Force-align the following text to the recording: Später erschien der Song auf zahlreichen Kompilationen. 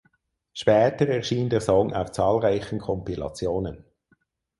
Später 0.53 1.07
erschien 1.07 1.47
der 1.51 1.61
Song 1.61 1.93
auf 1.93 2.11
zahlreichen 2.11 2.79
Kompilationen. 2.79 3.85